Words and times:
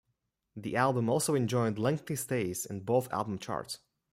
The 0.55 0.75
album 0.77 1.09
also 1.09 1.35
enjoyed 1.35 1.77
lengthy 1.77 2.15
stays 2.15 2.65
in 2.65 2.79
both 2.79 3.13
album 3.13 3.37
charts. 3.37 3.77